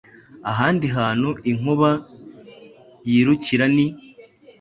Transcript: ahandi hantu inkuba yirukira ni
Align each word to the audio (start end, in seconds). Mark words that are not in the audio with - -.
ahandi 0.51 0.85
hantu 0.97 1.29
inkuba 1.51 1.89
yirukira 3.09 3.65
ni 3.75 3.87